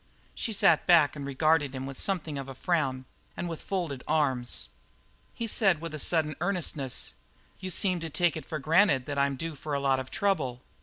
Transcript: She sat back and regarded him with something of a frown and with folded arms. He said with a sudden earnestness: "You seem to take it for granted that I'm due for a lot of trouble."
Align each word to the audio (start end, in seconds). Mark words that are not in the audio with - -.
She 0.33 0.51
sat 0.51 0.87
back 0.87 1.15
and 1.15 1.27
regarded 1.27 1.75
him 1.75 1.85
with 1.85 1.99
something 1.99 2.39
of 2.39 2.49
a 2.49 2.55
frown 2.55 3.05
and 3.37 3.47
with 3.47 3.61
folded 3.61 4.03
arms. 4.07 4.69
He 5.31 5.45
said 5.45 5.79
with 5.79 5.93
a 5.93 5.99
sudden 5.99 6.33
earnestness: 6.41 7.13
"You 7.59 7.69
seem 7.69 7.99
to 7.99 8.09
take 8.09 8.35
it 8.35 8.43
for 8.43 8.57
granted 8.57 9.05
that 9.05 9.19
I'm 9.19 9.35
due 9.35 9.53
for 9.53 9.75
a 9.75 9.79
lot 9.79 9.99
of 9.99 10.09
trouble." 10.09 10.63